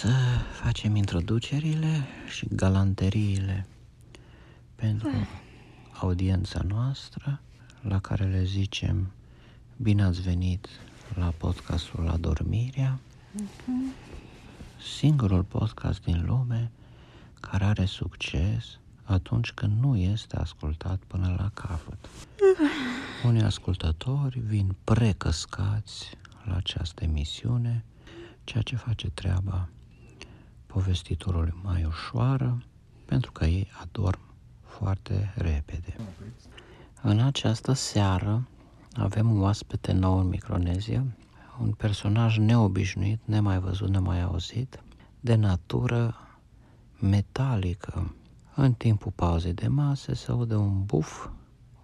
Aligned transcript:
să 0.00 0.12
facem 0.62 0.96
introducerile 0.96 2.04
și 2.28 2.46
galanteriile 2.50 3.66
pentru 4.74 5.10
audiența 5.92 6.60
noastră, 6.68 7.40
la 7.80 8.00
care 8.00 8.24
le 8.24 8.44
zicem 8.44 9.12
bine 9.76 10.02
ați 10.02 10.20
venit 10.20 10.68
la 11.14 11.32
podcastul 11.38 12.04
La 12.04 12.16
Dormirea, 12.16 12.98
singurul 14.96 15.42
podcast 15.42 16.02
din 16.02 16.24
lume 16.26 16.70
care 17.40 17.64
are 17.64 17.84
succes 17.84 18.78
atunci 19.02 19.52
când 19.52 19.80
nu 19.80 19.96
este 19.96 20.36
ascultat 20.36 20.98
până 21.06 21.34
la 21.38 21.50
capăt. 21.54 22.08
Unii 23.28 23.42
ascultători 23.42 24.38
vin 24.38 24.74
precăscați 24.84 26.10
la 26.44 26.56
această 26.56 27.04
emisiune, 27.04 27.84
ceea 28.44 28.62
ce 28.62 28.76
face 28.76 29.10
treaba 29.10 29.68
povestitorului 30.80 31.54
mai 31.62 31.84
ușoară, 31.84 32.62
pentru 33.04 33.32
că 33.32 33.44
ei 33.44 33.68
adorm 33.80 34.20
foarte 34.62 35.32
repede. 35.36 35.96
În 37.02 37.20
această 37.20 37.72
seară 37.72 38.48
avem 38.92 39.30
un 39.30 39.40
oaspete 39.40 39.92
nou 39.92 40.18
în 40.18 40.28
Micronezia, 40.28 41.04
un 41.60 41.70
personaj 41.70 42.38
neobișnuit, 42.38 43.20
nemai 43.24 43.58
văzut, 43.58 43.88
nemai 43.88 44.22
auzit, 44.22 44.82
de 45.20 45.34
natură 45.34 46.16
metalică. 46.98 48.14
În 48.54 48.72
timpul 48.72 49.12
pauzei 49.14 49.54
de 49.54 49.66
masă 49.66 50.14
se 50.14 50.30
aude 50.30 50.54
un 50.54 50.84
buf, 50.84 51.28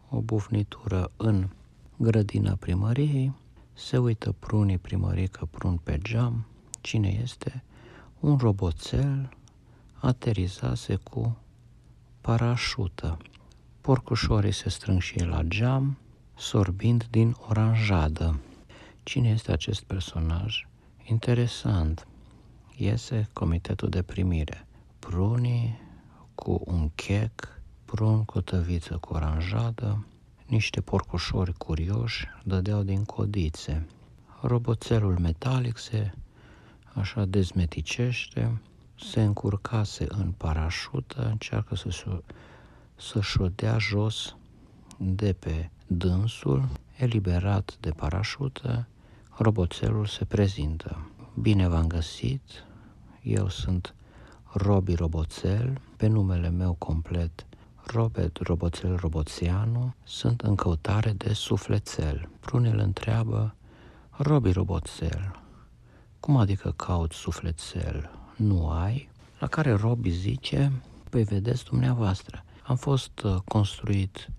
o 0.09 0.21
bufnitură 0.21 1.11
în 1.17 1.49
grădina 1.97 2.55
primăriei, 2.55 3.33
se 3.73 3.99
uită 3.99 4.33
prunii 4.39 4.79
primării 4.79 5.29
că 5.29 5.45
prun 5.45 5.77
pe 5.77 5.99
geam, 5.99 6.47
cine 6.81 7.19
este? 7.23 7.65
Un 8.21 8.37
roboțel 8.37 9.29
aterizase 10.01 10.95
cu 10.97 11.37
parașută. 12.21 13.17
Porcușorii 13.81 14.53
se 14.53 14.69
strâng 14.69 15.01
și 15.01 15.19
ei 15.19 15.27
la 15.27 15.43
geam, 15.43 15.99
sorbind 16.35 17.07
din 17.11 17.37
oranjadă. 17.49 18.41
Cine 19.03 19.29
este 19.29 19.53
acest 19.53 19.83
personaj? 19.83 20.67
Interesant. 21.05 22.07
Iese 22.77 23.29
comitetul 23.33 23.89
de 23.89 24.03
primire. 24.03 24.67
Prunii 24.99 25.79
cu 26.35 26.63
un 26.65 26.91
chec, 26.95 27.61
prun 27.85 28.25
cu 28.25 28.41
tăviță 28.41 28.97
cu 28.97 29.15
oranjadă, 29.15 30.07
niște 30.47 30.81
porcușori 30.81 31.53
curioși 31.53 32.27
dădeau 32.45 32.83
din 32.83 33.05
codițe. 33.05 33.87
Roboțelul 34.41 35.19
metalic 35.19 35.79
se 35.79 36.13
așa 36.97 37.25
dezmeticește, 37.25 38.61
se 38.99 39.23
încurcase 39.23 40.07
în 40.09 40.33
parașută, 40.37 41.29
încearcă 41.31 41.75
să 41.75 41.91
se, 41.91 42.23
să-și 42.95 43.41
o 43.41 43.49
dea 43.49 43.79
jos 43.79 44.37
de 44.99 45.33
pe 45.33 45.71
dânsul, 45.87 46.69
eliberat 46.97 47.77
de 47.81 47.91
parașută, 47.91 48.87
roboțelul 49.39 50.07
se 50.07 50.25
prezintă. 50.25 51.11
Bine 51.41 51.69
v-am 51.69 51.87
găsit, 51.87 52.43
eu 53.23 53.49
sunt 53.49 53.95
Robi 54.53 54.95
Roboțel, 54.95 55.81
pe 55.97 56.07
numele 56.07 56.49
meu 56.49 56.73
complet 56.73 57.47
Robert 57.87 58.37
Roboțel 58.37 58.97
Roboțianu, 58.97 59.95
sunt 60.05 60.41
în 60.41 60.55
căutare 60.55 61.13
de 61.13 61.33
sufletel. 61.33 62.29
Prunel 62.41 62.79
întreabă, 62.79 63.55
Robi 64.11 64.53
Roboțel, 64.53 65.41
cum 66.21 66.37
adică 66.37 66.73
caut 66.73 67.13
sufletel? 67.13 68.11
Nu 68.37 68.69
ai? 68.69 69.09
La 69.39 69.47
care 69.47 69.73
Robi 69.73 70.11
zice, 70.11 70.73
păi 71.11 71.23
vedeți 71.23 71.65
dumneavoastră, 71.65 72.45
am 72.63 72.77
fost 72.77 73.23
uh, 73.23 73.37
construit 73.45 74.31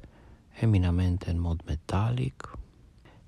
eminamente 0.59 1.29
în 1.29 1.39
mod 1.39 1.61
metalic, 1.65 2.57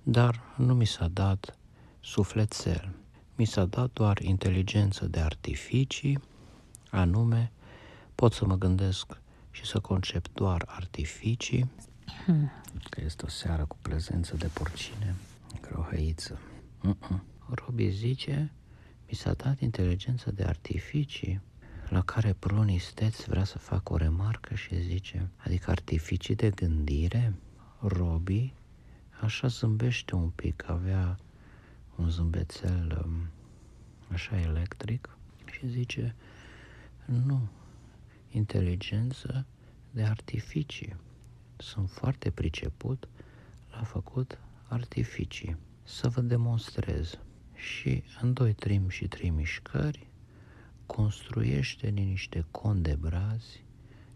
dar 0.03 0.41
nu 0.57 0.73
mi 0.73 0.85
s-a 0.85 1.07
dat 1.07 1.57
sufletel. 2.00 2.90
Mi 3.35 3.46
s-a 3.46 3.66
dat 3.66 3.94
doar 3.94 4.19
inteligență 4.22 5.06
de 5.06 5.19
artificii, 5.19 6.19
anume 6.91 7.52
pot 8.16 8.34
să 8.34 8.46
mă 8.46 8.56
gândesc 8.56 9.22
și 9.52 9.66
să 9.66 9.79
concep 9.79 10.28
doar 10.34 10.63
artificii, 10.68 11.69
hmm. 12.25 12.52
că 12.90 13.02
este 13.06 13.25
o 13.25 13.29
seară 13.29 13.66
cu 13.66 13.78
prezență 13.81 14.35
de 14.35 14.50
porcine, 14.53 15.16
crohăiță. 15.62 16.40
Uh-uh. 16.84 17.19
Robi 17.51 17.89
zice, 17.89 18.51
mi 19.07 19.15
s-a 19.15 19.33
dat 19.33 19.59
inteligență 19.59 20.31
de 20.31 20.43
artificii, 20.43 21.41
la 21.89 22.01
care 22.01 22.33
Pronisteț 22.33 23.25
vrea 23.25 23.43
să 23.43 23.57
facă 23.57 23.93
o 23.93 23.95
remarcă 23.95 24.55
și 24.55 24.81
zice, 24.81 25.29
adică 25.37 25.71
artificii 25.71 26.35
de 26.35 26.49
gândire? 26.49 27.33
Robi 27.79 28.53
așa 29.21 29.47
zâmbește 29.47 30.15
un 30.15 30.29
pic, 30.29 30.69
avea 30.69 31.17
un 31.95 32.09
zâmbețel 32.09 33.01
um, 33.05 33.27
așa 34.11 34.39
electric 34.39 35.17
și 35.51 35.67
zice, 35.67 36.16
nu, 37.05 37.47
inteligență 38.31 39.45
de 39.91 40.03
artificii. 40.03 40.95
Sunt 41.57 41.89
foarte 41.89 42.29
priceput 42.29 43.07
la 43.71 43.83
făcut 43.83 44.39
artificii. 44.67 45.57
Să 45.83 46.09
vă 46.09 46.21
demonstrez. 46.21 47.19
Și 47.59 48.03
în 48.22 48.34
doi 48.34 48.53
trim 48.53 48.90
și 48.90 49.08
trei 49.08 49.30
mișcări 49.30 50.08
construiește 50.86 51.90
niște 51.90 52.46
con 52.52 52.81
de 52.81 52.96
brazi, 53.00 53.64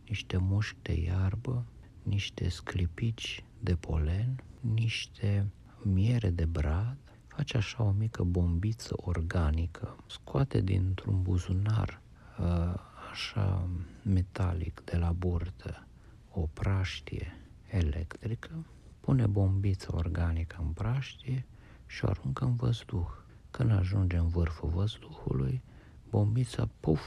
niște 0.07 0.37
mușchi 0.37 0.81
de 0.81 0.93
iarbă, 0.93 1.65
niște 2.03 2.49
sclipici 2.49 3.43
de 3.59 3.75
polen, 3.75 4.43
niște 4.59 5.47
miere 5.81 6.29
de 6.29 6.45
brad, 6.45 6.97
face 7.27 7.57
așa 7.57 7.83
o 7.83 7.91
mică 7.91 8.23
bombiță 8.23 8.93
organică, 8.97 9.95
scoate 10.07 10.61
dintr-un 10.61 11.21
buzunar 11.21 12.01
uh, 12.39 12.73
așa 13.11 13.67
metalic 14.03 14.81
de 14.85 14.97
la 14.97 15.11
burtă 15.11 15.87
o 16.31 16.41
praștie 16.53 17.37
electrică, 17.69 18.65
pune 18.99 19.27
bombița 19.27 19.87
organică 19.91 20.57
în 20.59 20.67
praștie 20.67 21.45
și 21.85 22.05
o 22.05 22.07
aruncă 22.09 22.45
în 22.45 22.55
văzduh. 22.55 23.22
Când 23.57 23.71
ajunge 23.71 24.17
în 24.17 24.27
vârful 24.27 24.69
văzduhului, 24.69 25.63
bombița, 26.09 26.69
puf, 26.79 27.01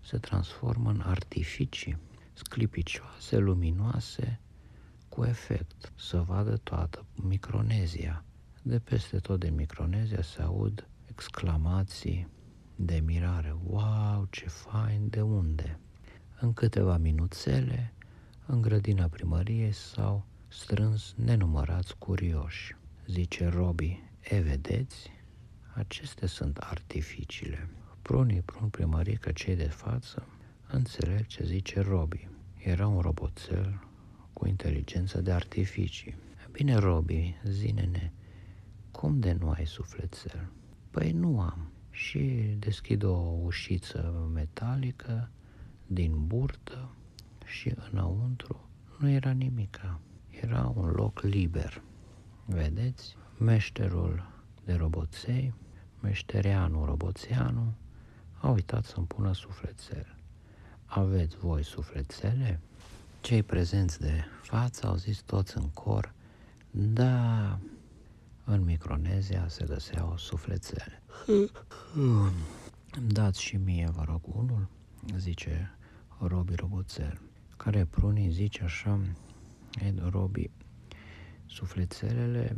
se 0.00 0.18
transformă 0.18 0.90
în 0.90 1.00
artificii 1.04 1.98
sclipicioase, 2.32 3.36
luminoase, 3.36 4.40
cu 5.08 5.24
efect, 5.24 5.92
să 5.96 6.20
vadă 6.20 6.56
toată 6.56 7.04
Micronezia. 7.14 8.24
De 8.62 8.78
peste 8.78 9.18
tot 9.18 9.40
de 9.40 9.48
Micronezia 9.48 10.22
se 10.22 10.42
aud 10.42 10.88
exclamații 11.10 12.28
de 12.76 13.02
mirare. 13.04 13.56
Wow, 13.66 14.26
ce 14.30 14.48
fain, 14.48 15.08
de 15.08 15.20
unde? 15.20 15.78
În 16.40 16.52
câteva 16.52 16.96
minuțele, 16.96 17.92
în 18.46 18.60
grădina 18.60 19.06
primăriei 19.06 19.72
s-au 19.72 20.26
strâns 20.48 21.14
nenumărați 21.16 21.96
curioși. 21.98 22.76
Zice 23.06 23.48
Robi, 23.48 24.02
e 24.20 24.40
vedeți? 24.40 25.15
Acestea 25.76 26.28
sunt 26.28 26.56
artificiile. 26.56 27.68
Prunii 28.02 28.42
prun 28.42 28.68
primărie 28.68 29.14
că 29.14 29.32
cei 29.32 29.56
de 29.56 29.68
față 29.68 30.26
înțeleg 30.70 31.26
ce 31.26 31.44
zice 31.44 31.80
Robi. 31.80 32.28
Era 32.58 32.86
un 32.86 33.00
roboțel 33.00 33.88
cu 34.32 34.46
inteligență 34.46 35.20
de 35.20 35.32
artificii. 35.32 36.14
Bine, 36.52 36.74
Robi, 36.74 37.34
zine-ne, 37.44 38.12
cum 38.90 39.20
de 39.20 39.32
nu 39.32 39.50
ai 39.50 39.66
sufletel? 39.66 40.48
Păi 40.90 41.10
nu 41.10 41.40
am. 41.40 41.70
Și 41.90 42.54
deschid 42.58 43.02
o 43.02 43.34
ușiță 43.42 44.30
metalică 44.34 45.30
din 45.86 46.26
burtă 46.26 46.94
și 47.44 47.74
înăuntru 47.90 48.68
nu 48.98 49.08
era 49.08 49.30
nimica. 49.30 50.00
Era 50.42 50.72
un 50.76 50.88
loc 50.88 51.20
liber. 51.20 51.82
Vedeți? 52.44 53.16
Meșterul 53.38 54.34
de 54.64 54.74
roboței, 54.74 55.54
meștereanul 56.06 56.84
roboțianu, 56.84 57.74
a 58.40 58.48
uitat 58.48 58.84
să-mi 58.84 59.06
pună 59.06 59.32
sufletel. 59.32 60.16
Aveți 60.84 61.36
voi 61.36 61.64
sufletele? 61.64 62.60
Cei 63.20 63.42
prezenți 63.42 64.00
de 64.00 64.24
față 64.42 64.86
au 64.86 64.96
zis 64.96 65.20
toți 65.20 65.56
în 65.56 65.68
cor, 65.68 66.12
da, 66.70 67.58
în 68.44 68.64
Micronezia 68.64 69.48
se 69.48 69.64
găseau 69.64 70.16
sufletele. 70.16 71.02
Dați 73.06 73.42
și 73.42 73.56
mie, 73.56 73.88
vă 73.92 74.02
rog, 74.04 74.20
unul, 74.36 74.68
zice 75.18 75.76
Robi 76.18 76.54
Roboțel, 76.54 77.20
care 77.56 77.84
prunii 77.84 78.30
zice 78.30 78.62
așa, 78.62 79.00
Ed 79.86 80.08
Robi, 80.10 80.50
sufletelele 81.46 82.56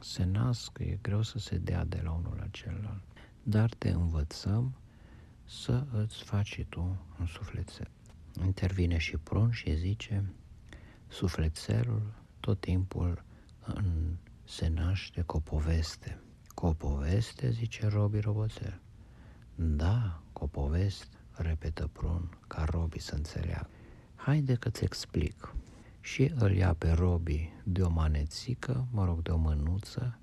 se 0.00 0.24
nasc, 0.24 0.78
e 0.78 0.98
greu 1.02 1.22
să 1.22 1.38
se 1.38 1.58
dea 1.58 1.84
de 1.84 2.00
la 2.04 2.10
unul 2.10 2.36
la 2.38 2.46
celălalt, 2.46 3.02
dar 3.42 3.74
te 3.74 3.88
învățăm 3.88 4.74
să 5.44 5.86
îți 5.92 6.22
faci 6.22 6.46
și 6.46 6.64
tu 6.64 6.98
un 7.20 7.26
sufletel. 7.26 7.90
Intervine 8.44 8.98
și 8.98 9.16
prun 9.16 9.50
și 9.50 9.76
zice, 9.76 10.32
sufletelul 11.08 12.14
tot 12.40 12.60
timpul 12.60 13.24
în, 13.64 14.16
se 14.44 14.68
naște 14.68 15.22
cu 15.22 15.36
o 15.36 15.40
poveste. 15.40 16.20
Cu 16.54 16.66
o 16.66 16.72
poveste, 16.72 17.50
zice 17.50 17.86
Robi 17.86 18.20
Roboțel. 18.20 18.80
Da, 19.54 20.22
cu 20.32 20.44
o 20.44 20.46
poveste, 20.46 21.16
repetă 21.30 21.86
prun, 21.92 22.38
ca 22.46 22.64
Robi 22.64 22.98
să 22.98 23.14
înțeleagă. 23.14 23.68
Haide 24.14 24.54
că-ți 24.54 24.84
explic. 24.84 25.54
Și 26.00 26.32
îl 26.34 26.52
ia 26.52 26.74
pe 26.74 26.90
Robi 26.90 27.52
de 27.64 27.82
o 27.82 27.90
manețică, 27.90 28.86
mă 28.90 29.04
rog, 29.04 29.22
de 29.22 29.30
o 29.30 29.36
mânuță, 29.36 30.18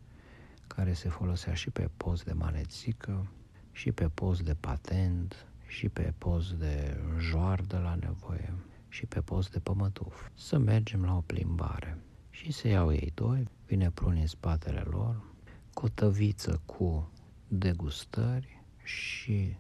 care 0.68 0.94
se 0.94 1.10
folosea 1.10 1.54
și 1.54 1.70
pe 1.70 1.90
post 1.98 2.24
de 2.24 2.34
manețică, 2.34 3.28
și 3.72 3.92
pe 3.92 4.10
post 4.10 4.42
de 4.42 4.54
patent, 4.54 5.48
și 5.68 5.90
pe 5.90 6.14
post 6.18 6.52
de 6.52 6.98
joardă 7.20 7.78
la 7.78 7.96
nevoie, 7.96 8.54
și 8.90 9.06
pe 9.06 9.22
post 9.22 9.52
de 9.52 9.60
pămătuf. 9.60 10.30
Să 10.34 10.58
mergem 10.58 11.06
la 11.06 11.16
o 11.16 11.22
plimbare. 11.22 11.98
Și 12.30 12.52
se 12.52 12.68
iau 12.68 12.92
ei 12.92 13.12
doi, 13.14 13.48
vine 13.66 13.92
prunii 13.92 14.22
în 14.22 14.28
spatele 14.28 14.80
lor, 14.80 15.22
cu 15.74 15.86
o 15.86 15.90
tăviță 15.90 16.62
cu 16.66 17.12
degustări 17.48 18.64
și 18.84 19.58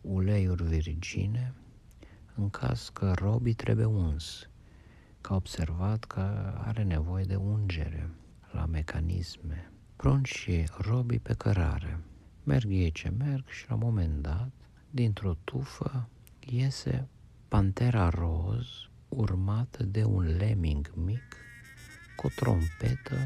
uleiuri 0.00 0.62
virgine, 0.62 1.54
în 2.34 2.50
caz 2.50 2.90
că 2.92 3.12
Robi 3.12 3.54
trebuie 3.54 3.86
uns, 3.86 4.48
că 5.24 5.32
a 5.32 5.36
observat 5.36 6.04
că 6.04 6.20
are 6.64 6.82
nevoie 6.82 7.24
de 7.24 7.34
ungere 7.34 8.10
la 8.50 8.66
mecanisme. 8.66 9.72
Prun 9.96 10.22
și 10.22 10.64
Robi 10.78 11.18
pe 11.18 11.34
cărare. 11.34 12.00
Merg 12.42 12.70
ei 12.70 12.90
ce 12.90 13.08
merg 13.08 13.48
și 13.48 13.64
la 13.68 13.74
un 13.74 13.80
moment 13.82 14.22
dat, 14.22 14.50
dintr-o 14.90 15.34
tufă, 15.44 16.08
iese 16.40 17.08
pantera 17.48 18.08
roz 18.08 18.66
urmată 19.08 19.82
de 19.82 20.04
un 20.04 20.36
lemming 20.36 20.92
mic 20.94 21.36
cu 22.16 22.26
o 22.26 22.30
trompetă 22.36 23.16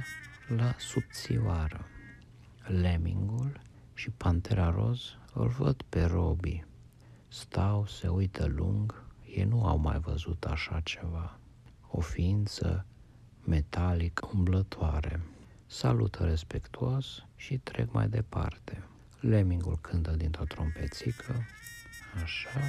la 0.56 0.74
subțioară. 0.78 1.86
Lemmingul 2.66 3.60
și 3.94 4.10
pantera 4.10 4.70
roz 4.70 5.00
îl 5.34 5.48
văd 5.48 5.82
pe 5.88 6.04
Robi. 6.04 6.64
Stau, 7.28 7.86
se 7.86 8.08
uită 8.08 8.46
lung, 8.46 9.04
ei 9.36 9.44
nu 9.44 9.64
au 9.64 9.78
mai 9.78 9.98
văzut 9.98 10.44
așa 10.44 10.80
ceva. 10.80 11.38
O 11.90 12.00
ființă 12.00 12.86
metalic 13.44 14.32
umblătoare. 14.32 15.20
Salută 15.66 16.24
respectuos 16.24 17.26
și 17.36 17.58
trec 17.58 17.92
mai 17.92 18.08
departe. 18.08 18.82
Lemingul 19.20 19.78
cântă 19.80 20.10
dintr-o 20.10 20.44
trompețică, 20.44 21.34
așa, 22.22 22.60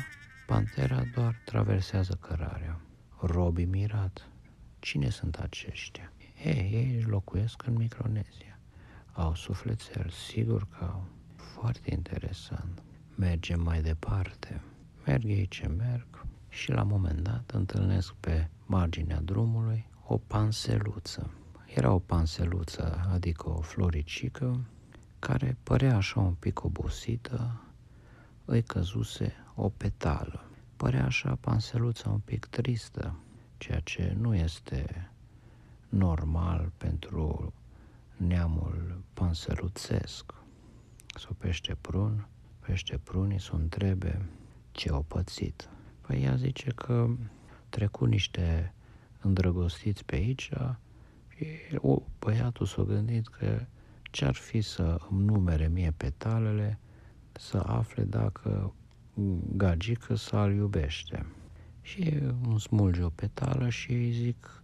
pantera 0.47 1.03
doar 1.15 1.41
traversează 1.45 2.17
cărarea. 2.21 2.79
Robi 3.21 3.65
mirat. 3.65 4.29
Cine 4.79 5.09
sunt 5.09 5.35
aceștia? 5.35 6.11
Ei, 6.43 6.69
ei 6.73 7.03
locuiesc 7.07 7.65
în 7.65 7.73
Micronezia. 7.73 8.59
Au 9.11 9.35
sufletel, 9.35 10.09
sigur 10.09 10.67
că 10.67 10.83
au. 10.83 11.07
Foarte 11.35 11.93
interesant. 11.93 12.83
Mergem 13.15 13.61
mai 13.61 13.81
departe. 13.81 14.61
Merg 15.05 15.23
ei 15.23 15.47
ce 15.47 15.67
merg 15.67 16.25
și 16.49 16.71
la 16.71 16.81
un 16.81 16.87
moment 16.87 17.19
dat 17.19 17.51
întâlnesc 17.51 18.13
pe 18.13 18.49
marginea 18.69 19.21
drumului 19.21 19.87
o 20.07 20.17
panseluță. 20.17 21.29
Era 21.65 21.91
o 21.91 21.99
panseluță, 21.99 23.07
adică 23.11 23.49
o 23.49 23.61
floricică, 23.61 24.59
care 25.19 25.57
părea 25.63 25.95
așa 25.95 26.19
un 26.19 26.33
pic 26.33 26.63
obosită, 26.63 27.61
îi 28.45 28.61
căzuse 28.61 29.33
o 29.55 29.69
petală. 29.69 30.43
Părea 30.75 31.05
așa 31.05 31.37
panseluța 31.39 32.09
un 32.09 32.19
pic 32.19 32.45
tristă, 32.45 33.15
ceea 33.57 33.79
ce 33.79 34.15
nu 34.19 34.35
este 34.35 35.09
normal 35.89 36.71
pentru 36.77 37.53
neamul 38.17 39.01
panseluțesc. 39.13 40.33
Sau 41.15 41.35
pește 41.37 41.77
prun, 41.81 42.27
pește 42.59 42.99
prunii 43.03 43.39
să 43.39 43.51
întrebe 43.53 44.25
ce 44.71 44.89
au 44.89 45.01
pățit. 45.07 45.69
Păi 46.01 46.23
ea 46.23 46.35
zice 46.35 46.71
că 46.71 47.09
trecu 47.69 48.05
niște 48.05 48.73
îndrăgostiți 49.21 50.05
pe 50.05 50.15
aici 50.15 50.51
și 51.29 51.77
o, 51.77 52.01
băiatul 52.19 52.65
s-a 52.65 52.83
gândit 52.83 53.27
că 53.27 53.65
ce-ar 54.11 54.35
fi 54.35 54.61
să 54.61 54.97
îmi 55.09 55.23
numere 55.23 55.67
mie 55.67 55.93
petalele, 55.97 56.79
să 57.31 57.57
afle 57.57 58.03
dacă 58.03 58.73
gagică 59.55 60.15
să-l 60.15 60.53
iubește. 60.53 61.25
Și 61.81 62.13
îmi 62.43 62.59
smulge 62.59 63.03
o 63.03 63.09
petală 63.09 63.69
și 63.69 63.91
îi 63.91 64.11
zic, 64.11 64.63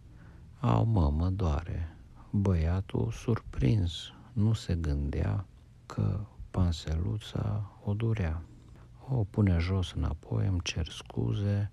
au 0.59 0.85
mă, 0.85 1.09
mă 1.09 1.29
doare. 1.29 1.95
Băiatul, 2.31 3.11
surprins, 3.11 4.13
nu 4.33 4.53
se 4.53 4.75
gândea 4.75 5.45
că 5.85 6.25
panseluța 6.51 7.71
o 7.83 7.93
durea. 7.93 8.41
O 9.09 9.23
pune 9.23 9.57
jos 9.57 9.91
înapoi, 9.91 10.47
îmi 10.47 10.61
cer 10.63 10.87
scuze, 10.87 11.71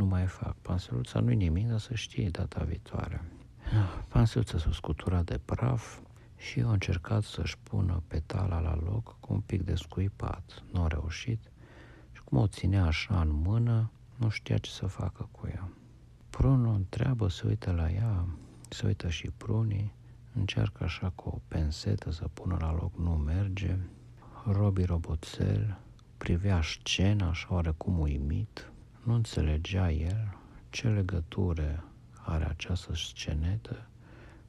nu 0.00 0.06
mai 0.06 0.26
fac. 0.26 0.56
Panseluța 0.62 1.20
nu-i 1.20 1.34
nimic, 1.34 1.68
dar 1.68 1.78
să 1.78 1.94
știe 1.94 2.28
data 2.28 2.64
viitoare. 2.64 3.24
Panseluța 4.08 4.58
s-a 4.58 4.70
scuturat 4.72 5.24
de 5.24 5.40
praf, 5.44 6.00
și 6.40 6.60
a 6.60 6.72
încercat 6.72 7.22
să-și 7.22 7.58
pună 7.58 8.02
petala 8.06 8.60
la 8.60 8.78
loc 8.84 9.16
cu 9.20 9.32
un 9.32 9.40
pic 9.40 9.62
de 9.62 9.74
scuipat. 9.74 10.62
Nu 10.72 10.82
a 10.82 10.86
reușit 10.86 11.50
și 12.12 12.22
cum 12.24 12.38
o 12.38 12.46
ținea 12.46 12.84
așa 12.84 13.20
în 13.20 13.30
mână, 13.30 13.90
nu 14.16 14.28
știa 14.28 14.58
ce 14.58 14.70
să 14.70 14.86
facă 14.86 15.28
cu 15.30 15.46
ea. 15.46 15.68
Prunul 16.30 16.74
întreabă, 16.74 17.28
se 17.28 17.46
uită 17.46 17.72
la 17.72 17.90
ea, 17.90 18.26
se 18.68 18.86
uită 18.86 19.08
și 19.08 19.30
prunii, 19.36 19.94
încearcă 20.34 20.84
așa 20.84 21.12
cu 21.14 21.28
o 21.28 21.38
pensetă 21.48 22.10
să 22.10 22.28
pună 22.34 22.56
la 22.60 22.72
loc, 22.72 22.96
nu 22.96 23.10
merge. 23.10 23.76
Robi 24.44 24.84
Roboțel 24.84 25.78
privea 26.16 26.60
scena 26.62 27.28
așa 27.28 27.46
oarecum 27.50 27.98
uimit, 27.98 28.72
nu 29.04 29.14
înțelegea 29.14 29.90
el 29.90 30.36
ce 30.70 30.88
legătură 30.88 31.84
are 32.24 32.44
această 32.44 32.94
scenetă 32.94 33.88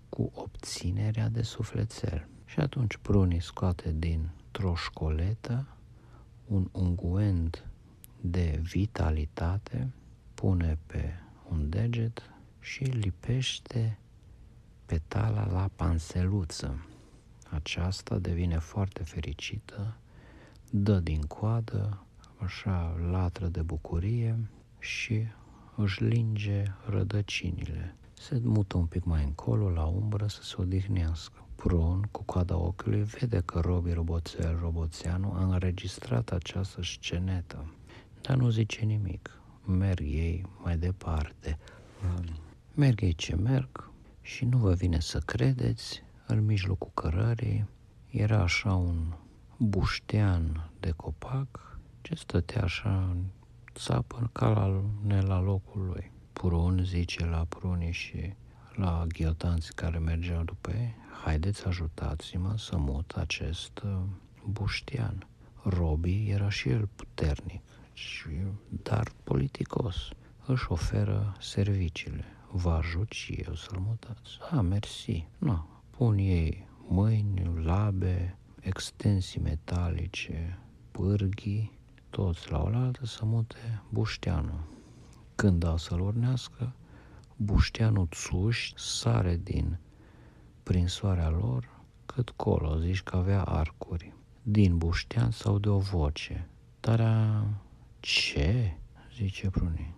cu 0.09 0.31
obținerea 0.33 1.29
de 1.29 1.41
sufletel. 1.41 2.27
Și 2.45 2.59
atunci 2.59 2.97
prunii 2.97 3.41
scoate 3.41 3.91
din 3.91 4.29
troșcoletă 4.51 5.67
un 6.47 6.69
unguent 6.71 7.65
de 8.21 8.59
vitalitate, 8.63 9.91
pune 10.33 10.77
pe 10.85 11.13
un 11.49 11.69
deget 11.69 12.29
și 12.59 12.83
lipește 12.83 13.97
petala 14.85 15.51
la 15.51 15.69
panseluță. 15.75 16.85
Aceasta 17.49 18.17
devine 18.17 18.57
foarte 18.59 19.03
fericită, 19.03 19.97
dă 20.69 20.99
din 20.99 21.21
coadă, 21.21 22.05
așa 22.43 22.97
latră 23.11 23.47
de 23.47 23.61
bucurie 23.61 24.49
și 24.79 25.23
își 25.75 26.03
linge 26.03 26.63
rădăcinile 26.85 27.95
se 28.21 28.41
mută 28.43 28.77
un 28.77 28.85
pic 28.85 29.03
mai 29.03 29.23
încolo, 29.23 29.69
la 29.69 29.85
umbră, 29.85 30.27
să 30.27 30.43
se 30.43 30.55
odihnească. 30.57 31.45
Prun, 31.55 32.07
cu 32.11 32.23
coada 32.23 32.57
ochiului, 32.57 33.03
vede 33.03 33.41
că 33.45 33.59
Robi 33.59 33.93
Roboțel 33.93 34.57
Roboțeanu 34.61 35.31
a 35.31 35.43
înregistrat 35.43 36.31
această 36.31 36.83
scenetă, 36.83 37.73
dar 38.21 38.37
nu 38.37 38.49
zice 38.49 38.81
nimic. 38.81 39.41
Merg 39.65 39.99
ei 39.99 40.45
mai 40.63 40.77
departe. 40.77 41.57
Merg 42.73 43.01
ei 43.01 43.13
ce 43.13 43.35
merg 43.35 43.91
și 44.21 44.45
nu 44.45 44.57
vă 44.57 44.73
vine 44.73 44.99
să 44.99 45.19
credeți, 45.19 46.03
în 46.27 46.45
mijlocul 46.45 46.91
cărării 46.93 47.67
era 48.09 48.41
așa 48.41 48.73
un 48.73 49.13
buștean 49.57 50.71
de 50.79 50.91
copac 50.91 51.70
ce 52.01 52.15
stătea 52.15 52.63
așa 52.63 53.07
în 53.11 53.23
țapă 53.75 54.29
ca 54.31 54.47
la, 54.47 55.21
la 55.21 55.39
locul 55.39 55.85
lui 55.85 56.11
prun, 56.33 56.83
zice 56.83 57.25
la 57.25 57.45
prunii 57.49 57.91
și 57.91 58.33
la 58.75 59.05
ghiotanți 59.07 59.75
care 59.75 59.97
mergeau 59.97 60.43
după 60.43 60.71
ei, 60.71 60.95
haideți 61.23 61.65
ajutați-mă 61.65 62.53
să 62.57 62.77
mut 62.77 63.11
acest 63.11 63.81
uh, 63.85 63.97
buștian. 64.45 65.27
Robi 65.63 66.29
era 66.29 66.49
și 66.49 66.69
el 66.69 66.89
puternic, 66.95 67.61
și, 67.93 68.27
dar 68.83 69.11
politicos. 69.23 69.95
Își 70.45 70.65
oferă 70.71 71.35
serviciile. 71.39 72.25
Vă 72.51 72.69
ajut 72.69 73.11
și 73.11 73.33
eu 73.33 73.55
să-l 73.55 73.79
mutați. 73.79 74.37
Ah, 74.51 74.59
mersi. 74.69 75.27
Nu, 75.37 75.65
pun 75.89 76.17
ei 76.17 76.67
mâini, 76.87 77.63
labe, 77.63 78.37
extensii 78.59 79.41
metalice, 79.41 80.59
pârghii, 80.91 81.79
toți 82.11 82.51
la 82.51 82.61
oaltă 82.61 83.05
să 83.05 83.25
mute 83.25 83.81
bușteanul. 83.89 84.63
Când 85.35 85.59
da 85.59 85.77
să-l 85.77 85.99
urnească, 85.99 86.73
bușteanul 87.35 88.07
țuși 88.11 88.73
sare 88.77 89.39
din 89.43 89.77
prinsoarea 90.63 91.29
lor, 91.29 91.69
cât 92.05 92.29
colo, 92.29 92.77
zici 92.77 93.01
că 93.01 93.15
avea 93.15 93.43
arcuri. 93.43 94.13
Din 94.43 94.77
buștean 94.77 95.31
sau 95.31 95.59
de 95.59 95.69
o 95.69 95.77
voce. 95.77 96.49
Dar 96.79 96.99
ce? 97.99 98.77
zice 99.15 99.49
Pruni. 99.49 99.93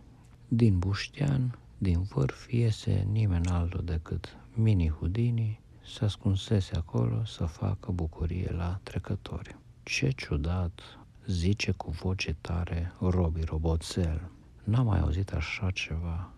Din 0.47 0.79
Buștean, 0.79 1.57
din 1.77 2.01
vârf, 2.01 2.51
iese 2.51 3.07
nimeni 3.11 3.47
altul 3.47 3.83
decât 3.85 4.37
Mini 4.53 4.89
Houdini, 4.89 5.61
se 5.85 6.03
ascunsese 6.03 6.75
acolo 6.75 7.25
să 7.25 7.45
facă 7.45 7.91
bucurie 7.91 8.51
la 8.51 8.79
trecători. 8.83 9.55
Ce 9.83 10.09
ciudat, 10.09 10.81
zice 11.27 11.71
cu 11.71 11.91
voce 11.91 12.35
tare 12.41 12.93
Robi 12.99 13.43
Roboțel. 13.43 14.29
N-am 14.63 14.85
mai 14.85 14.99
auzit 14.99 15.33
așa 15.33 15.71
ceva. 15.71 16.33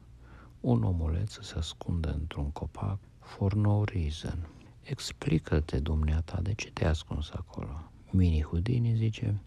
Un 0.59 0.83
omuleț 0.83 1.37
se 1.41 1.57
ascunde 1.57 2.09
într-un 2.09 2.51
copac 2.51 2.99
for 3.19 3.53
no 3.53 3.83
reason. 3.83 4.47
Explică-te, 4.81 5.79
dumneata, 5.79 6.41
de 6.41 6.53
ce 6.53 6.71
te-ai 6.71 6.89
ascuns 6.89 7.31
acolo? 7.31 7.91
Mini 8.09 8.41
Houdini 8.41 8.95
zice, 8.95 9.41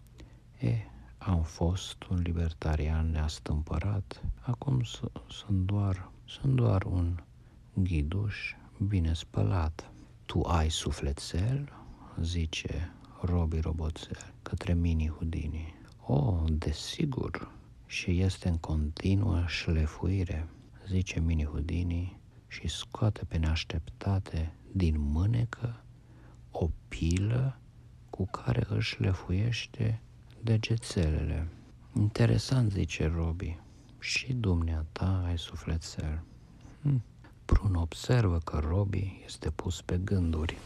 e, 0.59 0.75
am 1.17 1.41
fost 1.41 2.03
un 2.03 2.19
libertarian 2.21 3.11
neastâmpărat, 3.11 4.23
acum 4.41 4.81
sunt 5.27 5.65
doar, 5.65 6.11
sunt 6.25 6.55
doar 6.55 6.83
un 6.83 7.15
ghiduș 7.73 8.55
bine 8.87 9.13
spălat. 9.13 9.91
Tu 10.25 10.41
ai 10.41 10.69
sufletel? 10.69 11.73
zice 12.21 12.93
Robi 13.21 13.59
Roboțel 13.59 14.33
către 14.41 14.73
Mini 14.73 15.09
Houdini. 15.09 15.73
O, 16.05 16.13
oh, 16.13 16.43
desigur, 16.47 17.51
și 17.85 18.19
este 18.19 18.49
în 18.49 18.57
continuă 18.57 19.43
șlefuire, 19.47 20.47
zice 20.87 21.19
Mini 21.19 21.45
Houdini 21.45 22.19
și 22.47 22.67
scoate 22.67 23.25
pe 23.25 23.37
neașteptate 23.37 24.53
din 24.71 24.95
mânecă 24.99 25.83
o 26.51 26.69
pilă 26.87 27.59
cu 28.09 28.25
care 28.25 28.65
își 28.69 28.95
șlefuiește 28.95 30.01
degețelele. 30.43 31.47
Interesant, 31.95 32.71
zice 32.71 33.11
Robi, 33.15 33.59
și 33.99 34.33
dumneata 34.33 35.23
ai 35.25 35.37
sufletel. 35.37 36.23
Hm. 36.81 37.03
Prun 37.45 37.75
observă 37.75 38.37
că 38.37 38.57
Robi 38.57 39.21
este 39.25 39.49
pus 39.49 39.81
pe 39.81 39.97
gânduri, 39.97 40.57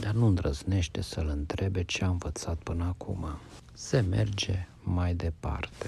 dar 0.00 0.14
nu 0.14 0.26
îndrăznește 0.26 1.00
să-l 1.00 1.28
întrebe 1.28 1.82
ce 1.82 2.04
a 2.04 2.08
învățat 2.08 2.56
până 2.56 2.84
acum. 2.84 3.26
Se 3.72 4.00
merge 4.00 4.68
mai 4.82 5.14
departe. 5.14 5.86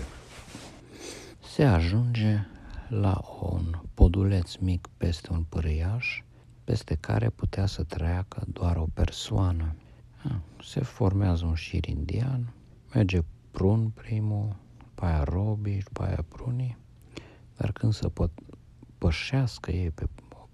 Se 1.55 1.65
ajunge 1.65 2.47
la 2.89 3.21
un 3.41 3.81
poduleț 3.95 4.55
mic 4.55 4.89
peste 4.97 5.33
un 5.33 5.43
pârâiaș, 5.49 6.23
peste 6.65 6.95
care 6.95 7.31
putea 7.31 7.67
să 7.67 7.83
treacă 7.83 8.45
doar 8.53 8.77
o 8.77 8.87
persoană. 8.95 9.75
Se 10.63 10.81
formează 10.81 11.45
un 11.45 11.55
șir 11.55 11.89
indian, 11.89 12.53
merge 12.95 13.21
prun 13.51 13.89
primul, 13.89 14.57
după 14.79 15.05
aia 15.05 15.23
robii, 15.23 15.83
după 15.83 16.03
aia 16.03 16.25
prunii, 16.29 16.77
dar 17.57 17.73
când 17.73 17.93
se 17.93 18.09
pot 18.09 18.31
pășească 18.99 19.71
ei 19.71 19.91
pe 19.91 20.09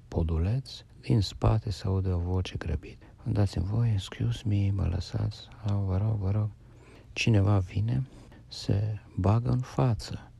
poduleț, 0.08 0.70
din 1.00 1.20
spate 1.20 1.70
se 1.70 1.86
aude 1.86 2.08
o 2.08 2.18
voce 2.18 2.56
grăbită. 2.56 3.03
Dați-mi 3.26 3.64
voi, 3.64 3.90
excuse 3.92 4.42
me, 4.46 4.70
mă 4.70 4.86
lăsați, 4.86 5.48
ah, 5.64 5.76
vă 5.86 5.96
rog, 5.96 6.16
vă 6.18 6.30
rog. 6.30 6.50
Cineva 7.12 7.58
vine, 7.58 8.06
se 8.48 8.98
bagă 9.16 9.50
în 9.50 9.60
față. 9.60 10.30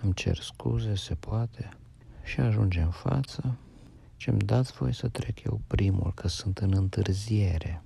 Îmi 0.00 0.14
cer 0.14 0.36
scuze, 0.36 0.94
se 0.94 1.14
poate. 1.14 1.68
Și 2.22 2.40
ajunge 2.40 2.80
în 2.80 2.90
față, 2.90 3.56
ce-mi 4.16 4.38
dați 4.38 4.72
voi 4.72 4.94
să 4.94 5.08
trec 5.08 5.42
eu 5.42 5.60
primul, 5.66 6.12
că 6.14 6.28
sunt 6.28 6.58
în 6.58 6.72
întârziere. 6.74 7.82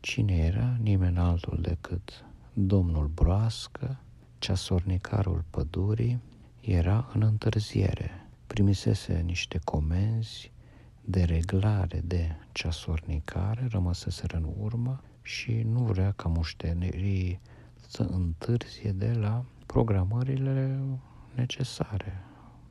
Cine 0.00 0.36
era? 0.36 0.76
Nimeni 0.80 1.18
altul 1.18 1.58
decât 1.60 2.24
domnul 2.52 3.06
Broască, 3.06 4.00
ceasornicarul 4.38 5.44
pădurii, 5.50 6.20
era 6.60 7.10
în 7.14 7.22
întârziere. 7.22 8.28
Primisese 8.46 9.22
niște 9.24 9.60
comenzi 9.64 10.52
de 11.04 11.22
reglare 11.22 12.00
de 12.04 12.36
ceasornicare, 12.52 13.66
rămăseseră 13.70 14.36
în 14.36 14.48
urmă 14.58 15.00
și 15.22 15.52
nu 15.52 15.80
vrea 15.80 16.12
ca 16.12 16.28
mușterii 16.28 17.40
să 17.88 18.02
întârzie 18.02 18.92
de 18.92 19.12
la 19.12 19.44
programările 19.66 20.78
necesare. 21.34 22.24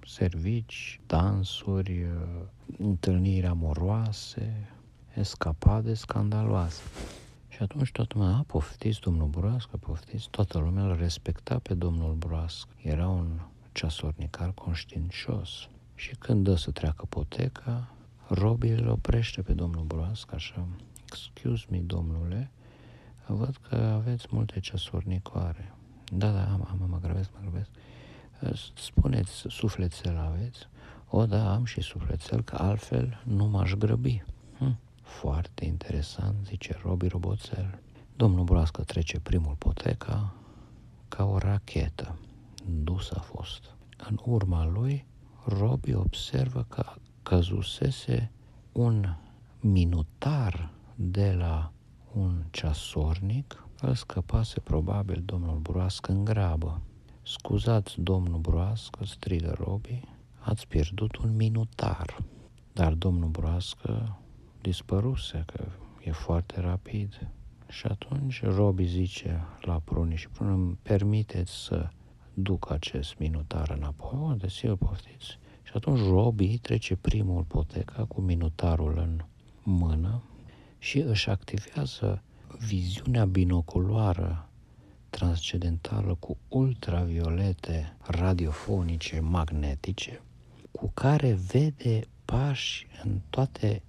Servici, 0.06 1.00
dansuri, 1.08 2.06
întâlniri 2.78 3.46
amoroase, 3.46 4.70
escapade 5.16 5.94
scandaloase. 5.94 6.82
Și 7.48 7.62
atunci 7.62 7.92
toată 7.92 8.18
lumea, 8.18 8.36
a, 8.36 8.44
poftiți 8.48 9.00
domnul 9.00 9.28
Broască, 9.28 9.78
poftiți, 9.78 10.30
toată 10.30 10.58
lumea 10.58 10.84
îl 10.84 10.96
respecta 10.96 11.60
pe 11.60 11.74
domnul 11.74 12.14
Broască. 12.14 12.70
Era 12.82 13.08
un 13.08 13.40
ceasornicar 13.72 14.52
conștiincios. 14.52 15.70
Și 15.96 16.16
când 16.16 16.44
dă 16.44 16.56
să 16.56 16.72
treacă 16.72 17.06
poteca, 17.06 17.88
Robi 18.30 18.68
îl 18.68 18.88
oprește 18.88 19.42
pe 19.42 19.54
domnul 19.54 19.84
Broască, 19.84 20.36
așa, 20.36 20.68
excuse 21.06 21.66
me, 21.70 21.78
domnule, 21.78 22.52
văd 23.28 23.58
că 23.70 23.76
aveți 23.76 24.28
multe 24.30 24.60
ceasornicoare. 24.60 25.74
Da, 26.14 26.32
da, 26.32 26.44
am, 26.44 26.68
am, 26.70 26.90
mă 26.90 27.00
grăbesc, 27.02 27.30
mă 27.34 27.40
grăbesc. 27.42 27.70
Spuneți, 28.76 29.32
sufletel 29.48 30.18
aveți? 30.18 30.68
O, 31.10 31.26
da, 31.26 31.54
am 31.54 31.66
și 31.66 31.82
sufletel, 31.82 32.42
că 32.42 32.56
altfel 32.56 33.22
nu 33.26 33.46
m-aș 33.46 33.74
grăbi. 33.74 34.24
Hm, 34.58 34.78
foarte 35.02 35.66
interesant, 35.66 36.36
zice 36.46 36.80
Robi 36.84 37.08
Roboțel. 37.08 37.80
Domnul 38.16 38.44
Broască 38.44 38.84
trece 38.84 39.20
primul 39.20 39.56
poteca 39.58 40.34
ca 41.08 41.24
o 41.24 41.38
rachetă. 41.38 42.18
Dus 42.84 43.12
a 43.12 43.20
fost. 43.20 43.76
În 44.10 44.18
urma 44.26 44.66
lui, 44.66 45.06
Robi 45.46 45.94
observă 45.94 46.66
că 46.70 46.86
căzusese 47.30 48.32
un 48.72 49.06
minutar 49.60 50.70
de 50.96 51.32
la 51.32 51.72
un 52.14 52.44
ceasornic, 52.52 53.68
îl 53.82 53.94
scăpase 53.94 54.60
probabil 54.60 55.22
domnul 55.26 55.58
Broască 55.58 56.12
în 56.12 56.24
grabă. 56.24 56.82
Scuzați, 57.24 58.02
domnul 58.02 58.40
Broască, 58.40 59.06
strigă 59.06 59.56
Robi, 59.58 60.02
ați 60.40 60.68
pierdut 60.68 61.16
un 61.16 61.36
minutar. 61.36 62.24
Dar 62.74 62.94
domnul 62.94 63.30
Broască 63.30 64.20
dispăruse, 64.62 65.44
că 65.46 65.66
e 66.04 66.12
foarte 66.12 66.60
rapid. 66.60 67.28
Și 67.68 67.86
atunci 67.86 68.44
Robi 68.44 68.86
zice 68.86 69.46
la 69.62 69.80
Pruni 69.84 70.16
și 70.16 70.30
Pruni, 70.30 70.54
îmi 70.54 70.78
permiteți 70.82 71.64
să 71.64 71.90
duc 72.34 72.72
acest 72.72 73.18
minutar 73.18 73.70
înapoi? 73.70 74.20
O, 74.22 74.34
desigur, 74.34 74.78
poftiți. 74.78 75.40
Și 75.70 75.76
atunci 75.76 76.00
Robi 76.00 76.58
trece 76.58 76.96
primul 76.96 77.44
poteca 77.44 78.06
cu 78.06 78.22
minutarul 78.22 78.98
în 78.98 79.22
mână 79.64 80.24
și 80.80 81.00
își 81.00 81.30
activează 81.30 82.22
viziunea 82.58 83.26
binoculară 83.26 84.50
transcendentală 85.10 86.16
cu 86.16 86.38
ultraviolete 86.48 87.96
radiofonice 88.02 89.20
magnetice 89.20 90.22
cu 90.72 90.92
care 90.94 91.34
vede 91.52 92.08
pași 92.26 92.88
în 93.04 93.20
toate 93.30 93.82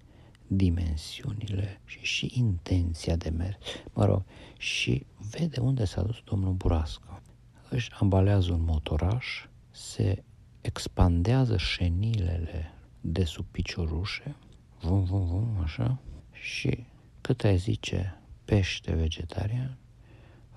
dimensiunile 0.46 1.80
și 1.84 1.98
și 1.98 2.32
intenția 2.34 3.16
de 3.16 3.28
mers. 3.28 3.56
Mă 3.92 4.04
rog, 4.04 4.22
și 4.58 5.06
vede 5.30 5.60
unde 5.60 5.84
s-a 5.84 6.02
dus 6.02 6.16
domnul 6.24 6.52
Burască. 6.52 7.22
Își 7.70 7.90
ambalează 7.98 8.52
un 8.52 8.62
motoraș, 8.64 9.26
se 9.70 10.22
expandează 10.60 11.56
șenilele 11.56 12.72
de 13.00 13.24
sub 13.24 13.46
piciorușe, 13.50 14.36
vum, 14.80 15.04
vum, 15.04 15.26
vum, 15.26 15.60
așa, 15.62 15.98
și 16.32 16.86
cât 17.20 17.44
ai 17.44 17.56
zice 17.56 18.20
pește 18.44 18.94
vegetarian, 18.94 19.76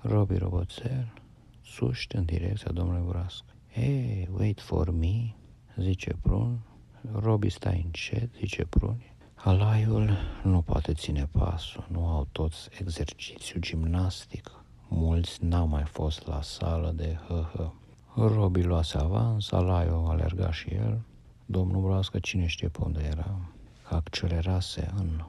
Robi 0.00 0.36
Roboțel, 0.36 1.12
suști 1.62 2.16
în 2.16 2.24
direcția 2.24 2.70
domnului 2.70 3.02
Burască. 3.04 3.52
Hey, 3.72 4.28
wait 4.32 4.60
for 4.60 4.90
me, 4.90 5.34
zice 5.76 6.16
Prun. 6.22 6.58
Robi 7.12 7.48
stai 7.48 7.82
încet, 7.84 8.34
zice 8.34 8.64
Prun. 8.64 9.02
Alaiul 9.34 10.10
nu 10.42 10.62
poate 10.62 10.92
ține 10.92 11.28
pasul, 11.30 11.86
nu 11.90 12.06
au 12.06 12.28
toți 12.32 12.68
exercițiu 12.80 13.60
gimnastic. 13.60 14.64
Mulți 14.88 15.44
n-au 15.44 15.66
mai 15.66 15.84
fost 15.84 16.26
la 16.26 16.42
sală 16.42 16.90
de 16.90 17.18
hă-hă. 17.28 17.72
Robi 18.16 18.62
luase 18.62 18.98
avans, 18.98 19.50
Alaiul 19.50 20.06
alerga 20.08 20.52
și 20.52 20.68
el. 20.68 21.00
Domnul 21.46 21.82
Broască, 21.82 22.18
cine 22.18 22.46
știe 22.46 22.68
pe 22.68 22.78
unde 22.82 23.02
era, 23.10 23.40
accelerase 23.82 24.92
în 24.96 25.20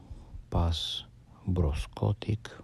pas 0.47 1.05
broscotic 1.45 2.63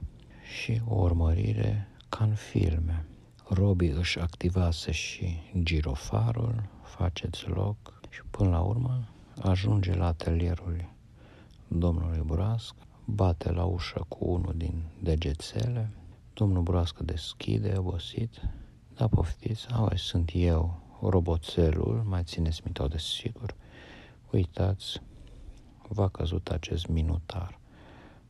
și 0.57 0.81
o 0.87 0.95
urmărire 0.95 1.87
ca 2.09 2.23
în 2.23 2.33
filme. 2.33 3.05
Robi 3.49 3.85
își 3.85 4.19
activase 4.19 4.91
și 4.91 5.39
girofarul, 5.63 6.63
faceți 6.83 7.47
loc 7.47 7.99
și 8.09 8.21
până 8.31 8.49
la 8.49 8.59
urmă 8.59 9.07
ajunge 9.41 9.95
la 9.95 10.05
atelierul 10.05 10.89
domnului 11.67 12.21
Burasc, 12.25 12.75
bate 13.05 13.51
la 13.51 13.63
ușă 13.63 14.05
cu 14.07 14.17
unul 14.25 14.53
din 14.55 14.83
degețele, 14.99 15.89
Domnul 16.33 16.61
Broască 16.61 17.03
deschide, 17.03 17.73
obosit. 17.77 18.41
Da, 19.01 19.07
poftiți, 19.07 19.67
Ai, 19.67 19.97
sunt 19.97 20.31
eu, 20.33 20.79
roboțelul, 21.01 22.03
mai 22.05 22.23
țineți 22.23 22.61
minte 22.63 22.87
de 22.87 22.97
sigur. 22.97 23.55
Uitați, 24.31 25.01
v-a 25.87 26.07
căzut 26.07 26.49
acest 26.49 26.87
minutar. 26.87 27.59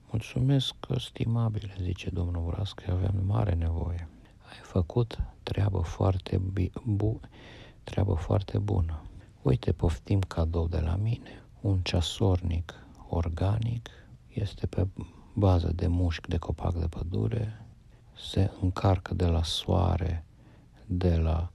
Mulțumesc, 0.09 0.75
stimabile, 0.97 1.75
zice 1.81 2.09
domnul 2.09 2.43
Broască, 2.45 2.91
aveam 2.91 3.25
mare 3.25 3.53
nevoie. 3.53 4.07
Ai 4.49 4.59
făcut 4.61 5.19
treabă 5.43 5.79
foarte, 5.79 6.41
bu- 6.83 7.19
treabă 7.83 8.13
foarte 8.13 8.57
bună. 8.57 9.01
Uite, 9.41 9.71
poftim 9.71 10.19
cadou 10.19 10.67
de 10.67 10.79
la 10.79 10.95
mine, 10.95 11.43
un 11.61 11.79
ceasornic 11.81 12.73
organic, 13.09 13.89
este 14.27 14.65
pe 14.65 14.87
bază 15.33 15.71
de 15.75 15.87
mușchi 15.87 16.29
de 16.29 16.37
copac 16.37 16.73
de 16.73 16.87
pădure, 16.87 17.65
se 18.17 18.51
încarcă 18.61 19.13
de 19.13 19.25
la 19.25 19.43
soare, 19.43 20.25
de 20.93 21.15
la 21.15 21.51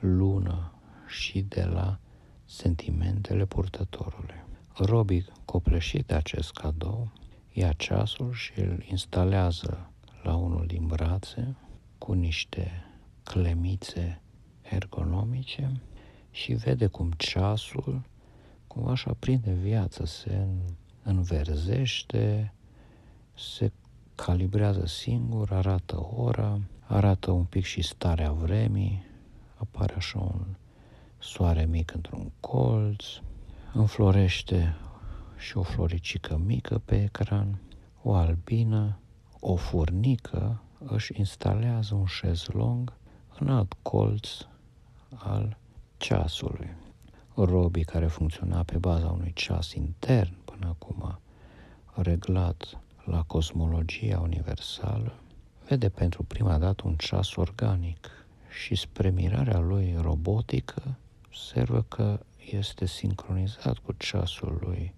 lună 0.00 0.72
și 1.06 1.42
de 1.42 1.64
la 1.64 1.98
sentimentele 2.44 3.44
purtătorului. 3.44 4.44
Robi, 4.74 5.24
copleșit 5.44 6.06
de 6.06 6.14
acest 6.14 6.52
cadou, 6.52 7.12
ia 7.52 7.72
ceasul 7.72 8.32
și 8.32 8.60
îl 8.60 8.84
instalează 8.90 9.90
la 10.22 10.36
unul 10.36 10.66
din 10.66 10.86
brațe 10.86 11.56
cu 11.98 12.12
niște 12.12 12.84
clemițe 13.22 14.20
ergonomice 14.62 15.80
și 16.30 16.52
vede 16.52 16.86
cum 16.86 17.10
ceasul 17.16 18.02
cumva 18.66 18.90
așa 18.90 19.16
prinde 19.18 19.52
viață, 19.52 20.04
se 20.04 20.46
înverzește, 21.02 22.52
se 23.34 23.72
calibrează 24.24 24.86
singur, 24.86 25.52
arată 25.52 26.08
ora, 26.16 26.60
arată 26.86 27.30
un 27.30 27.44
pic 27.44 27.64
și 27.64 27.82
starea 27.82 28.32
vremii, 28.32 29.04
apare 29.56 29.94
așa 29.96 30.18
un 30.18 30.44
soare 31.18 31.64
mic 31.64 31.92
într-un 31.94 32.30
colț, 32.40 33.04
înflorește 33.72 34.76
și 35.36 35.56
o 35.56 35.62
floricică 35.62 36.40
mică 36.44 36.82
pe 36.84 37.02
ecran, 37.02 37.60
o 38.02 38.14
albină, 38.14 38.98
o 39.40 39.56
furnică 39.56 40.62
își 40.78 41.18
instalează 41.18 41.94
un 41.94 42.06
șezlong 42.06 42.92
în 43.38 43.48
alt 43.48 43.74
colț 43.82 44.28
al 45.14 45.56
ceasului. 45.96 46.68
Robii 47.34 47.84
care 47.84 48.06
funcționa 48.06 48.62
pe 48.62 48.78
baza 48.78 49.10
unui 49.10 49.32
ceas 49.34 49.72
intern 49.72 50.36
până 50.44 50.66
acum 50.66 51.18
reglat 51.94 52.80
la 53.04 53.22
cosmologia 53.22 54.20
universală, 54.20 55.14
vede 55.68 55.88
pentru 55.88 56.22
prima 56.22 56.58
dată 56.58 56.82
un 56.86 56.96
ceas 56.96 57.34
organic 57.34 58.10
și 58.62 58.74
spre 58.74 59.10
mirarea 59.10 59.58
lui 59.58 59.96
robotică 60.00 60.96
observă 61.30 61.82
că 61.88 62.20
este 62.52 62.86
sincronizat 62.86 63.78
cu 63.78 63.92
ceasul 63.92 64.58
lui 64.60 64.94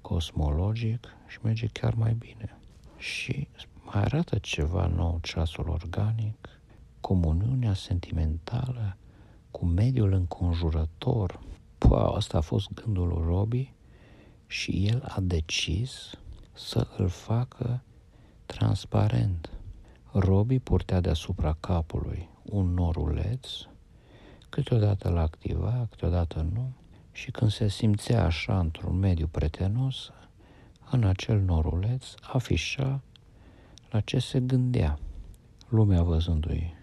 cosmologic 0.00 1.06
și 1.26 1.38
merge 1.42 1.66
chiar 1.66 1.94
mai 1.94 2.14
bine. 2.14 2.58
Și 2.96 3.48
mai 3.84 4.02
arată 4.02 4.38
ceva 4.38 4.86
nou 4.86 5.18
ceasul 5.22 5.68
organic, 5.68 6.48
comuniunea 7.00 7.74
sentimentală 7.74 8.96
cu 9.50 9.64
mediul 9.64 10.12
înconjurător. 10.12 11.40
Păi, 11.78 12.12
asta 12.14 12.38
a 12.38 12.40
fost 12.40 12.72
gândul 12.74 13.08
lui 13.08 13.24
Robbie 13.26 13.72
și 14.46 14.86
el 14.86 15.02
a 15.08 15.20
decis 15.20 16.10
să 16.60 16.86
îl 16.96 17.08
facă 17.08 17.82
transparent. 18.46 19.50
Robi 20.12 20.58
purtea 20.58 21.00
deasupra 21.00 21.56
capului 21.60 22.28
un 22.42 22.74
noruleț, 22.74 23.48
câteodată 24.48 25.08
l 25.08 25.16
activa, 25.16 25.86
câteodată 25.90 26.46
nu, 26.52 26.72
și 27.12 27.30
când 27.30 27.50
se 27.50 27.68
simțea 27.68 28.24
așa 28.24 28.58
într-un 28.58 28.98
mediu 28.98 29.26
pretenos, 29.26 30.10
în 30.90 31.04
acel 31.04 31.40
noruleț 31.40 32.04
afișa 32.22 33.00
la 33.90 34.00
ce 34.00 34.18
se 34.18 34.40
gândea. 34.40 34.98
Lumea 35.68 36.02
văzându-i 36.02 36.74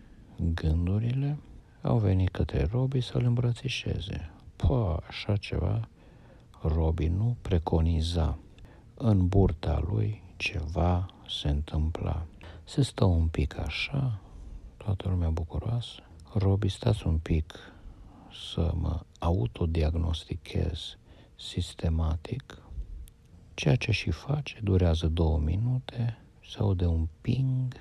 gândurile, 0.54 1.38
au 1.82 1.98
venit 1.98 2.30
către 2.30 2.68
Robi 2.72 3.02
să-l 3.02 3.24
îmbrățișeze. 3.24 4.32
Pă, 4.56 5.00
așa 5.08 5.36
ceva 5.36 5.88
Robi 6.62 7.08
nu 7.08 7.36
preconiza. 7.42 8.38
În 9.00 9.28
burta 9.28 9.84
lui 9.90 10.22
ceva 10.38 11.06
se 11.28 11.50
întâmpla. 11.50 12.26
Se 12.64 12.82
stă 12.82 13.06
un 13.06 13.28
pic 13.28 13.58
așa, 13.58 14.20
toată 14.78 15.10
lumea 15.10 15.30
bucuroasă. 15.30 16.02
Robi, 16.34 16.68
stați 16.68 17.08
un 17.08 17.18
pic 17.18 17.54
să 18.52 18.72
mă 18.76 19.00
autodiagnostichez 19.20 20.98
sistematic. 21.36 22.62
Ceea 23.54 23.76
ce 23.76 23.92
și 23.92 24.12
face 24.12 24.60
durează 24.64 25.08
două 25.08 25.40
minute, 25.40 26.18
se 26.50 26.58
aude 26.60 26.86
un 26.86 27.08
ping, 27.22 27.74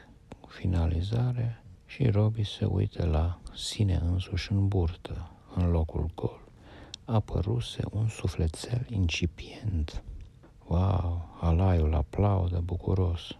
finalizare 0.48 1.62
și 1.86 2.06
Robi 2.06 2.44
se 2.44 2.64
uită 2.64 3.06
la 3.06 3.40
sine 3.54 3.94
însuși 3.94 4.52
în 4.52 4.68
burtă, 4.68 5.30
în 5.54 5.70
locul 5.70 6.10
gol. 6.14 6.40
Apăruse 7.04 7.82
un 7.90 8.08
sufletel 8.08 8.86
incipient. 8.88 10.02
Wow, 10.68 11.28
alaiul 11.40 11.94
aplaudă 11.94 12.60
bucuros. 12.64 13.36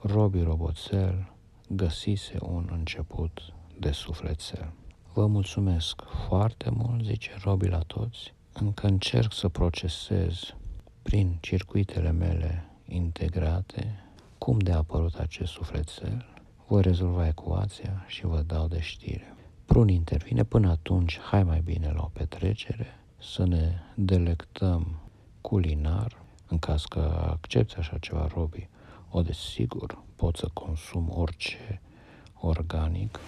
Robi 0.00 0.42
Roboțel 0.42 1.32
găsise 1.68 2.36
un 2.40 2.68
început 2.72 3.40
de 3.78 3.90
sufletel. 3.90 4.72
Vă 5.12 5.26
mulțumesc 5.26 6.02
foarte 6.26 6.70
mult, 6.70 7.04
zice 7.04 7.30
Robi 7.42 7.68
la 7.68 7.78
toți. 7.78 8.34
Încă 8.52 8.86
încerc 8.86 9.32
să 9.32 9.48
procesez 9.48 10.54
prin 11.02 11.38
circuitele 11.40 12.10
mele 12.10 12.64
integrate 12.86 14.04
cum 14.38 14.58
de 14.58 14.72
a 14.72 14.76
apărut 14.76 15.14
acest 15.14 15.52
sufletel. 15.52 16.24
Voi 16.66 16.82
rezolva 16.82 17.26
ecuația 17.26 18.04
și 18.06 18.26
vă 18.26 18.42
dau 18.46 18.66
de 18.66 18.80
știre. 18.80 19.34
Prun 19.64 19.88
intervine 19.88 20.44
până 20.44 20.70
atunci, 20.70 21.18
hai 21.18 21.42
mai 21.42 21.60
bine 21.60 21.92
la 21.94 22.02
o 22.02 22.10
petrecere, 22.12 22.86
să 23.18 23.46
ne 23.46 23.72
delectăm 23.94 25.00
culinar, 25.40 26.26
în 26.48 26.58
caz 26.58 26.84
că 26.84 27.28
accepti 27.30 27.76
așa 27.76 27.98
ceva, 27.98 28.26
Robi, 28.26 28.68
o 29.10 29.22
desigur 29.22 30.02
pot 30.16 30.36
să 30.36 30.48
consum 30.52 31.10
orice 31.10 31.80
organic, 32.40 33.18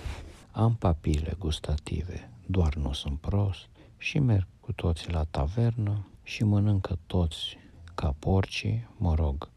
am 0.51 0.75
papile 0.75 1.35
gustative, 1.39 2.31
doar 2.47 2.75
nu 2.75 2.93
sunt 2.93 3.21
prost 3.21 3.69
și 3.97 4.19
merg 4.19 4.47
cu 4.61 4.73
toții 4.73 5.13
la 5.13 5.25
tavernă 5.25 6.07
și 6.23 6.45
mănâncă 6.45 6.99
toți 7.07 7.57
ca 7.95 8.15
porcii, 8.19 8.89
mă 8.97 9.15
rog, 9.15 9.51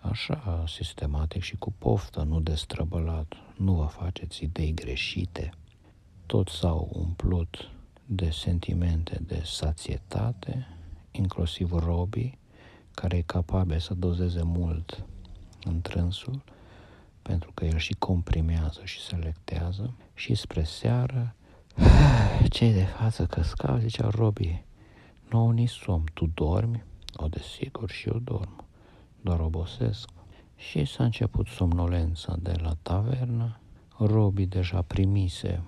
așa 0.00 0.64
sistematic 0.66 1.42
și 1.42 1.56
cu 1.56 1.72
poftă, 1.78 2.22
nu 2.22 2.40
destrăbălat, 2.40 3.34
nu 3.56 3.74
vă 3.74 3.84
faceți 3.84 4.44
idei 4.44 4.74
greșite. 4.74 5.50
Toți 6.26 6.54
s-au 6.54 6.90
umplut 6.92 7.70
de 8.06 8.30
sentimente 8.30 9.22
de 9.26 9.42
sațietate, 9.44 10.66
inclusiv 11.10 11.72
Robi, 11.72 12.38
care 13.00 13.16
e 13.16 13.22
capabil 13.22 13.78
să 13.78 13.94
dozeze 13.94 14.42
mult 14.42 15.04
întrânsul, 15.64 16.42
pentru 17.22 17.50
că 17.54 17.64
el 17.64 17.78
și 17.78 17.94
comprimează 17.98 18.80
și 18.84 19.00
selectează 19.00 19.94
și 20.14 20.34
spre 20.34 20.62
seară 20.62 21.34
cei 22.56 22.72
de 22.72 22.84
față 22.84 23.26
căscau, 23.26 23.78
zicea 23.78 24.08
Robi, 24.08 24.64
nouă 25.30 25.52
ni 25.52 25.66
somn, 25.66 26.04
tu 26.14 26.30
dormi? 26.34 26.84
O, 27.14 27.26
desigur, 27.26 27.90
și 27.90 28.08
eu 28.08 28.18
dorm, 28.18 28.64
doar 29.20 29.40
obosesc. 29.40 30.08
Și 30.56 30.84
s-a 30.84 31.04
început 31.04 31.46
somnolența 31.46 32.36
de 32.40 32.52
la 32.62 32.72
tavernă. 32.82 33.60
Robi 33.98 34.46
deja 34.46 34.82
primise 34.82 35.62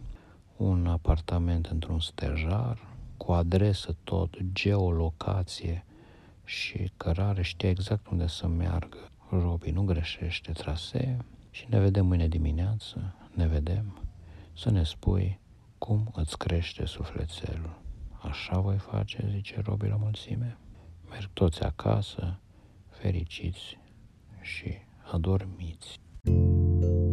un 0.57 0.87
apartament 0.87 1.67
într-un 1.67 2.01
stejar, 2.01 2.79
cu 3.17 3.33
adresă 3.33 3.97
tot, 4.05 4.37
geolocație 4.53 5.85
și 6.45 6.91
cărare, 6.97 7.43
știa 7.43 7.69
exact 7.69 8.09
unde 8.09 8.27
să 8.27 8.47
meargă. 8.47 9.09
Robi 9.31 9.71
nu 9.71 9.83
greșește 9.83 10.53
trasee 10.53 11.17
și 11.51 11.67
ne 11.69 11.79
vedem 11.79 12.07
mâine 12.07 12.29
dimineață, 12.29 13.15
ne 13.35 13.47
vedem, 13.47 14.09
să 14.57 14.71
ne 14.71 14.83
spui 14.83 15.41
cum 15.79 16.11
îți 16.15 16.39
crește 16.39 16.85
sufletelul. 16.85 17.81
Așa 18.23 18.61
voi 18.61 18.79
face, 18.79 19.29
zice 19.31 19.61
Robi 19.65 19.87
la 19.87 19.97
mulțime. 19.97 20.59
Merg 21.09 21.31
toți 21.33 21.63
acasă, 21.63 22.39
fericiți 22.89 23.79
și 24.41 24.75
adormiți. 25.13 26.01
thank 26.25 26.83
you 26.83 27.12